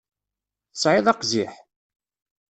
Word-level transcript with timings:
Tesɛiḍ 0.71 1.05
aqziḥ? 1.13 1.53